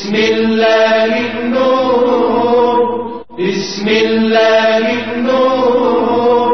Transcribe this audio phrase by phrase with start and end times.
[0.00, 2.78] بسم الله النور.
[3.38, 6.50] بسم الله النور.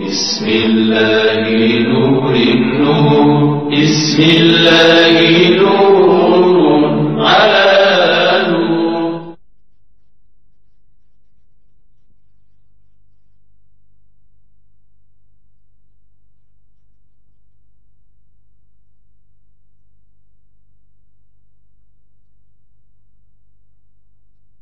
[0.00, 1.44] بسم الله
[1.88, 3.70] نور النور.
[3.72, 5.16] بسم الله
[5.56, 5.85] نور.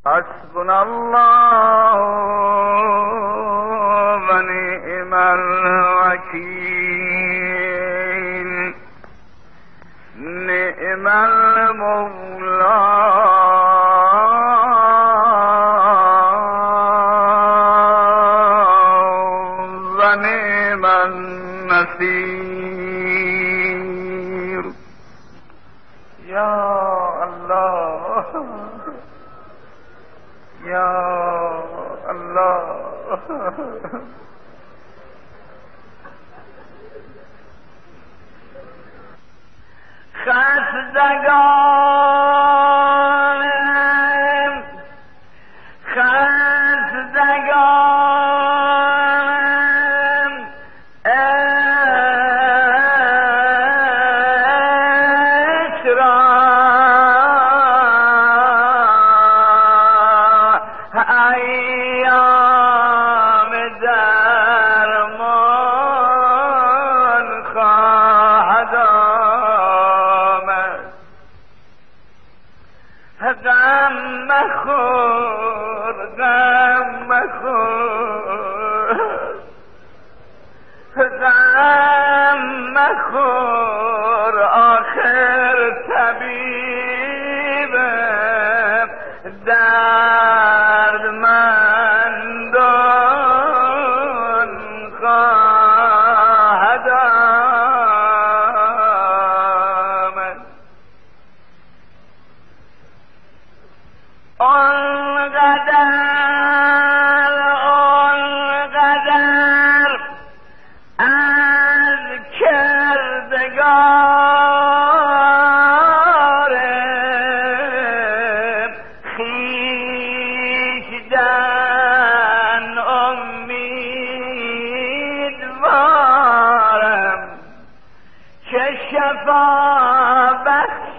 [0.06, 1.94] حسبنا الله
[4.14, 6.44] ونعم الوكيل.
[10.16, 12.80] نعم المولى.
[19.98, 22.04] ونعم النصير.
[26.26, 26.54] يا
[27.24, 27.94] الله.
[30.64, 30.84] یا
[32.06, 33.14] اللہ
[40.16, 41.83] خاص جگہ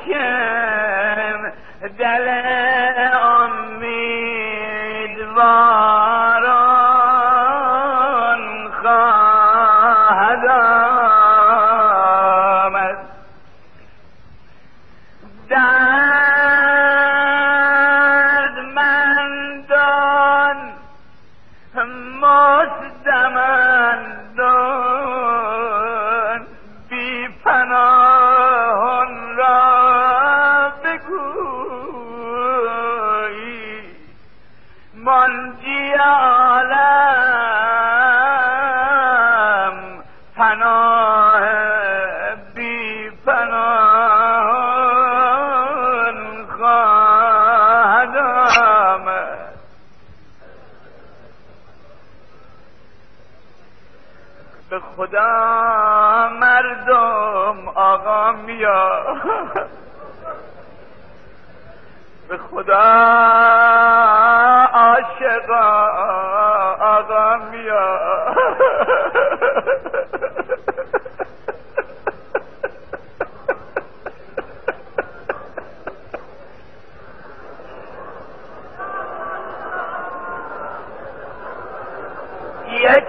[0.08, 1.52] بخشم
[2.00, 2.28] دل
[3.36, 4.32] امیدواران
[8.82, 10.46] خواهد
[12.66, 12.98] آمد
[19.16, 20.60] دردمندان
[22.22, 24.25] مستمندان
[54.70, 59.06] به خدا مردم آقا میا
[62.30, 62.82] به خدا
[64.74, 65.90] عاشقا
[66.82, 68.00] آقا میا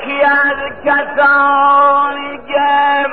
[0.07, 3.07] یکی از کسانی که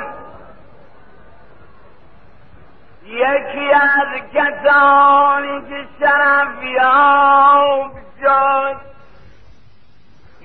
[3.04, 8.76] یکی از کسانی که شرف یاب شد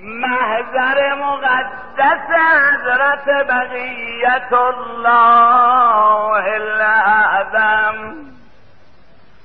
[0.02, 7.96] محضر مقدس حضرت بقیت الله الاعظم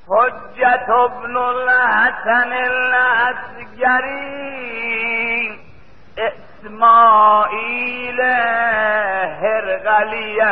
[0.07, 4.05] حجت ابن الحسن العسگری
[6.65, 8.21] اسماعیل
[9.41, 10.45] هرقلیه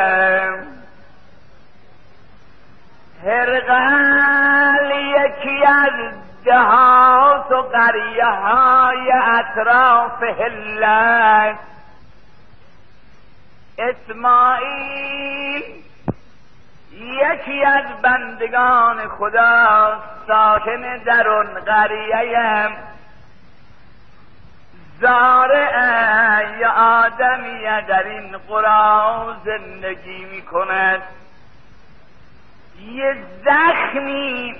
[3.24, 6.14] هرقل یکی از
[6.44, 11.58] دهات و قریه های اطراف هلت
[13.78, 15.62] اسماعیل
[16.92, 22.93] یکی از بندگان خداست ساکن در اون قریه
[25.00, 31.02] زارع یا آدمی در این قرآن زندگی می کند
[32.80, 34.56] یه زخمی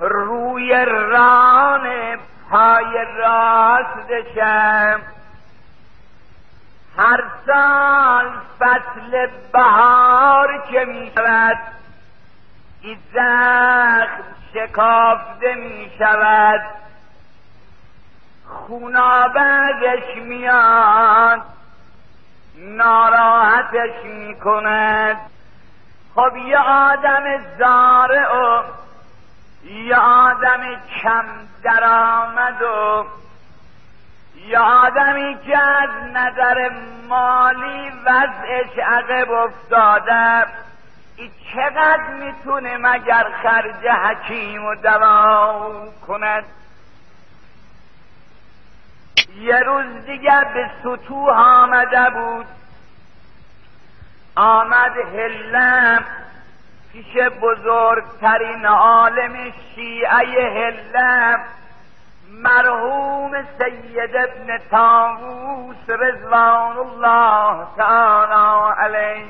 [0.00, 2.16] روی ران
[2.50, 5.00] پای راستشم
[6.98, 11.58] هر سال فصل بهار که می شود
[12.80, 14.24] این زخم
[14.54, 16.60] شکافته می شود
[18.48, 21.42] خونابگش میاد
[22.56, 25.16] ناراحتش می کند
[26.14, 27.22] خب یه آدم
[27.58, 28.62] زاره و
[29.64, 30.60] یه آدم
[31.02, 31.24] کم
[31.62, 33.04] درآمد و
[34.48, 36.70] یه آدمی که از نظر
[37.08, 40.46] مالی وضعش عقب افتاده.
[41.16, 45.70] ای چقدر می‌تونه مگر خرج حکیم و دوا
[46.06, 46.44] کند
[49.40, 52.46] یه روز دیگر به سطوح آمده بود.
[54.36, 56.04] آمد هلم
[56.92, 61.40] پیش بزرگترین عالم شیعه هلم
[62.30, 69.26] مرحوم سید ابن تاووس رضوان الله تعالی علیه.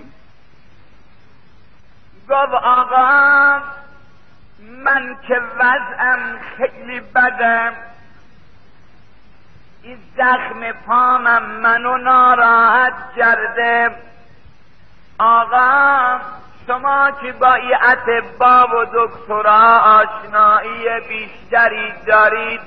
[2.29, 3.61] گفت آقا
[4.61, 7.73] من که وضعم خیلی بدم.
[9.87, 13.91] این زخم پامم منو ناراحت کرده.
[15.19, 16.19] آقا
[16.67, 22.61] شما که با ای اتبا و دکترا آشنایی بیشتری دارید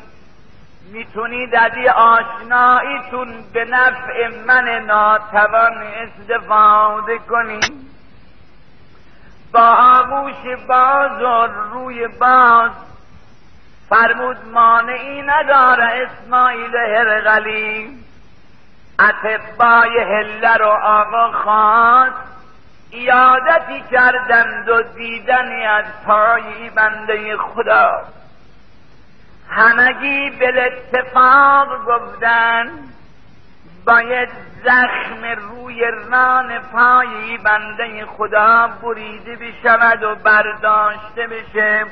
[0.92, 7.90] می‌تونید از این آشناییتون به نفع من ناتوان استفاده کنید.
[9.54, 12.89] با آغوش باز و روی باز
[13.90, 18.00] فرمود مانعی نداره اسماعیل هرغلی
[19.00, 22.30] اتبای هله رو آقا خواست.
[22.90, 28.06] ایادتی کردند و دیدنی از پای بنده خدا.
[29.50, 32.70] همگی به اتفاق گفتن
[33.86, 34.30] باید
[34.64, 35.82] زخم روی
[36.12, 41.86] ران پای بنده خدا بریده بشود و برداشته بشه.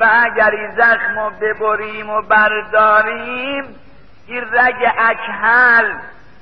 [0.00, 3.64] و اگر این زخم رو ببریم و برداریم
[4.26, 5.92] این رگ اکهل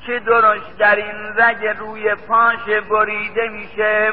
[0.06, 4.12] که درشت در این رگ روی پاش بریده میشه؟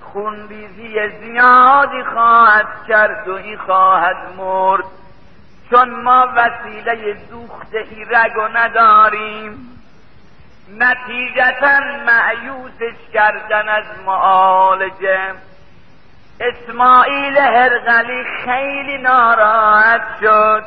[0.00, 4.84] خونریزی زیادی خواهد کرد و این خواهد مرد.
[5.70, 9.76] چون ما وسیله دوخت این رگ نداریم
[10.78, 15.34] نتیجتا معیوسش کردن از معالجه
[16.40, 20.62] اسماعیل هرقلی خیلی ناراحت شد.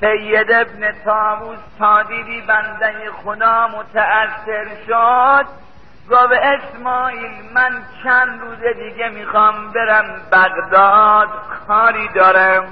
[0.00, 5.46] سید ابن تاموز تا دیدی بنده خدا متأثر شد.
[6.10, 11.28] گفت اسماعیل من چند روز دیگه می‌خوام برم بغداد
[11.68, 12.64] کاری دارم.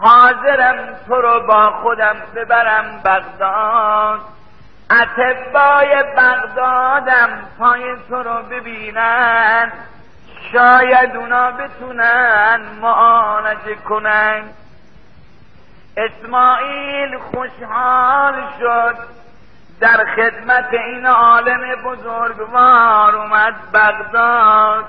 [0.00, 0.76] حاضرم
[1.06, 4.20] تو رو با خودم ببرم بغداد.
[4.90, 7.28] اتبای بغدادم
[7.58, 9.72] پای تو رو ببینن.
[10.52, 14.42] شاید اونا بتونن معالجه کنن.
[15.96, 18.96] اسماعیل خوشحال شد.
[19.80, 24.84] در خدمت این عالم بزرگوار اومد بغداد.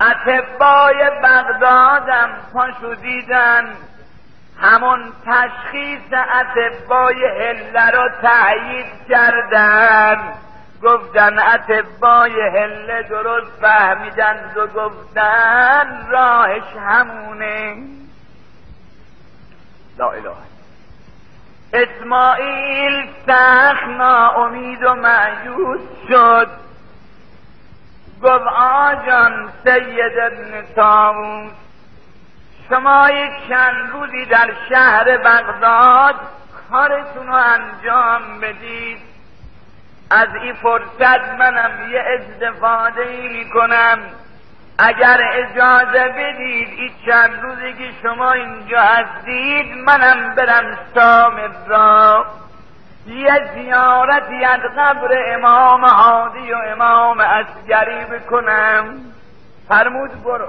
[0.00, 3.68] اتبای بغدادم پاشو دیدن.
[4.60, 10.32] همون تشخیص اتبای هله رو تایید کردن.
[10.82, 17.76] گفتن اتبای هله درست فهمیدن و گفتن راهش همونه.
[19.98, 20.30] لا اله.
[21.72, 26.48] اسماعیل سخت ناامید و معیوس شد.
[28.22, 31.52] گفت آجان سید ابن تاووس
[32.68, 36.14] شما یک چند روزی در شهر بغداد
[36.70, 39.15] کارتون رو انجام بدید.
[40.10, 43.98] از این فرصت منم یه استفاده ای می کنم.
[44.78, 52.26] اگر اجازه بدید این چند روزی که شما اینجا هستید منم برم سامر را
[53.06, 58.98] یه زیارتی از قبر امام حادی و امام اسگری بکنم.
[59.68, 60.48] فرمود برو.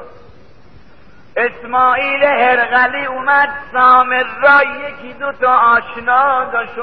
[1.37, 6.77] اسماعیل هرغلی اومد سامر را یکی دو تا آشنا داشت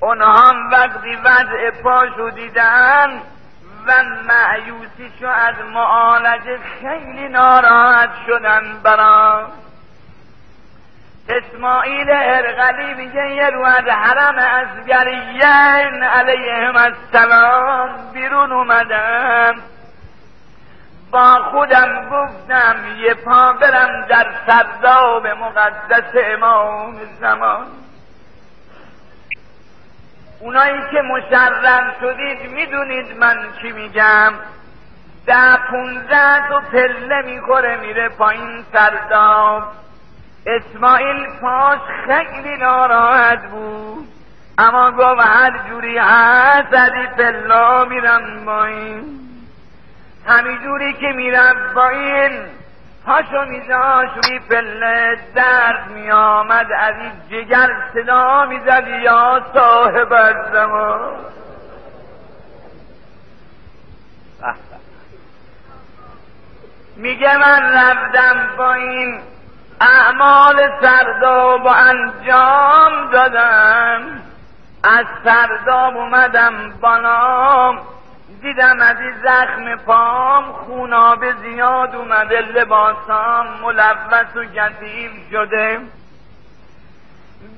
[0.00, 3.22] اونها هم وقتی وضع پاشو دیدن
[3.86, 3.92] و
[4.28, 9.52] معیوسی شو از معالجه خیلی ناراحت شدن برام
[11.28, 19.54] اسماعیل ارغلی میگه یه رو از حرم ازگریین علیهم السلام بیرون اومدم
[21.10, 27.66] با خودم گفتم یه پا برم در سرداب مقدس امام زمان.
[30.40, 34.32] اونایی که مشرم شدید می‌دونید من چی میگم؟
[35.26, 39.62] ده پونزده تو پله می‌خوره میره پایین سرداب.
[40.46, 44.08] اسماعیل پاش خیلی ناراحت بود.
[44.58, 49.20] اما گفت هر جوری هست ازی پلا میرم با این
[50.64, 52.59] جوری که میرم این
[53.06, 61.16] پاشو میزاش روی پله درد میآمد از این جگر صدا می‌زد یا صاحب الزمان.
[66.96, 69.20] میگه من رفتم با این
[69.80, 74.22] اعمال سرداب و انجام دادم.
[74.84, 77.80] از سرداب اومدم بانام.
[78.42, 85.80] دیدم از این زخم پام خوناب زیاد اومده لباسام ملوث و گذیب شده.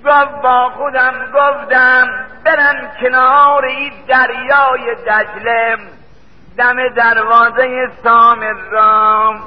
[0.04, 2.08] گفت با خودم گفتم
[2.44, 5.76] برم کنار این دریای دجله
[6.58, 9.42] دم دروازه سامرام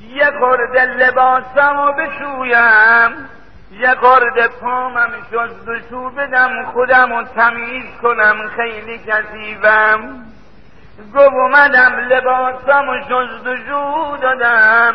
[0.00, 3.28] یه خورده لباسم و بشویم.
[3.72, 10.32] یه خورده پامم شد و بدم خودم و تمیز کنم خیلی کسیبم
[11.14, 14.94] گفت اومدم لباسم و شستشو دادم.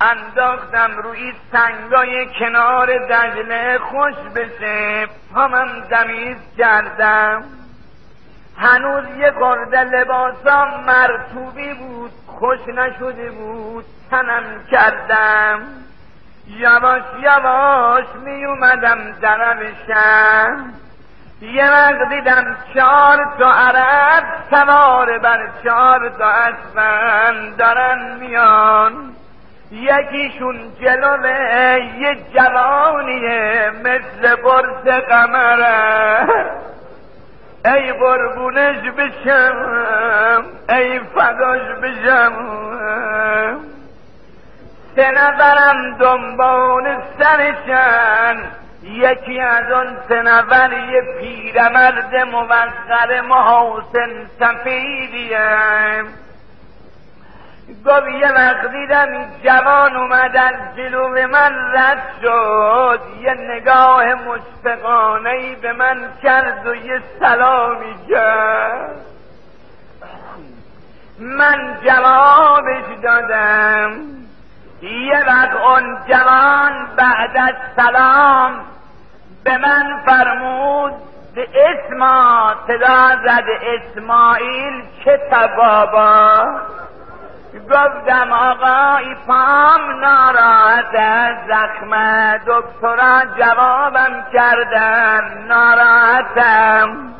[0.00, 5.06] انداختم روی سنگای کنار دجله خوش بشه.
[5.34, 7.44] پامم تمیز کردم.
[8.58, 15.60] هنوز یه خورده لباسم مرتوبی بود خوش نشده بود تنم کردم.
[16.46, 20.72] یواش یواش می اومدم درمشم
[21.42, 28.92] یه وقت دیدم چهار تا عرب سوار بر چهار تا اسفن دارن میان.
[29.70, 36.28] یکیشون جلوه یه جوانیه مثل برس قمره.
[37.64, 42.32] ای قربونش بشم ای فداش بشم.
[44.96, 48.61] سه نفرم دنبال سرشن.
[48.82, 56.04] یکی از آن سه نفر یه پیرمرد موقر محاسن سفیدیه.
[57.86, 59.06] گفت یه وقت دیدم
[59.44, 63.00] جوان اومد از جلو من رد شد.
[63.20, 68.96] یه نگاه مشفقانه به من کرد و یه سلامی کرد.
[71.18, 74.21] من جوابش دادم.
[74.82, 75.24] یه
[76.08, 78.52] جوان بعد از سلام
[79.44, 80.92] به من فرمود
[81.34, 86.46] به اسما صدا زد اسماعیل چه تبابا؟
[87.70, 91.92] گفتم آقای پام ناراحت از زخم
[92.46, 97.14] دکترا جوابم کردن ناراحتم.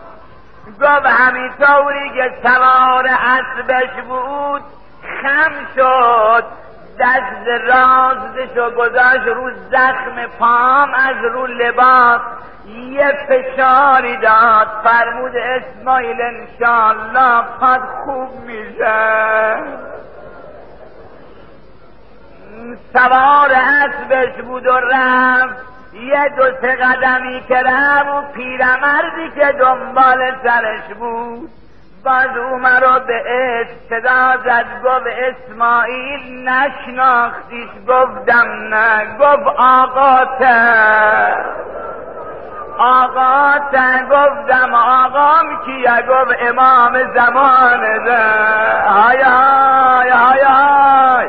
[0.81, 4.63] گفت همینطوری که سوار اسبش بود
[5.23, 6.45] خم شد.
[7.03, 12.21] دست رازدشو گذاشت رو زخم پام از رو لباس
[12.67, 14.67] یه فشاری داد.
[14.85, 19.57] فرمود اسماعیل انشالله پاد خوب میشه.
[22.93, 25.73] سوار اسبش بود و رفت.
[25.93, 31.51] یه دو سه قدمی که رفت و پیرمردی که دنبال سرش بود.
[32.05, 33.23] باز او مرا به
[33.91, 40.25] صدا زد گفت اسماعیل نشناختیش گفتم نه گفت آقا
[42.79, 43.59] آقا
[44.11, 48.89] گفتم آقام کیه؟ گفت امام زمان ده.
[48.89, 51.29] های های های های.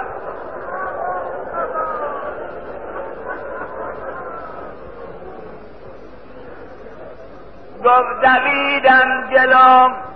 [7.84, 10.13] گفت دویدم جلوم.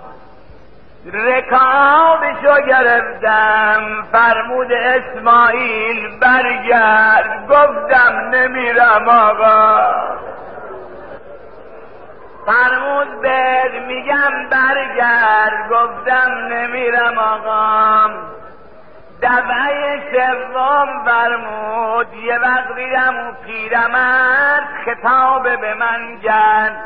[1.12, 7.48] رکابشو گرفتم فرمود اسماعیل برگرد.
[7.48, 9.80] گفتم نمیرم آقا.
[12.46, 15.70] فرمود بد میگم برگرد.
[15.70, 18.10] گفتم نمیرم آقا.
[19.22, 26.76] دفعه سوم فرمود یه وقت دیدم و پیرمرد خطاب به من کرد.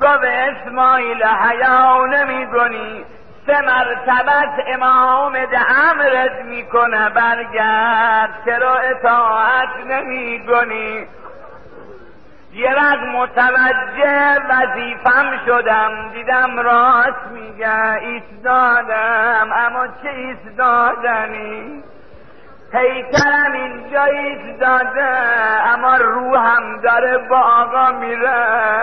[0.00, 3.04] گفت اسماعیل حیا نمی کنی
[3.48, 8.30] سه مرتبت امام ده امرت می‌کنه برگرد.
[8.44, 11.06] چرا اطاعت نمی کنی
[12.52, 16.10] یه متوجه وظیفم شدم.
[16.12, 19.48] دیدم راست میگه ایستادم.
[19.52, 21.82] اما چه ایستادنی؟
[22.72, 25.08] پیکرم اینجا ایستاده.
[25.72, 28.78] اما روحم داره با آقا میره.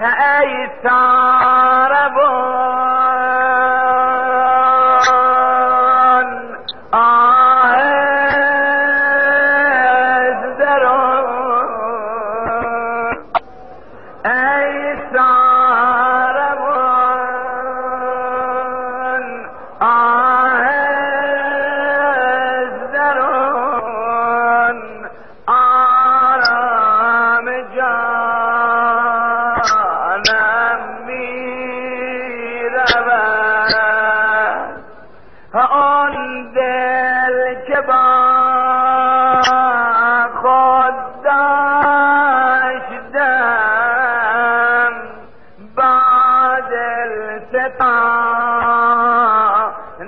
[0.00, 3.69] فأيسار بون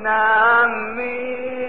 [0.02, 1.68] ستانم میرود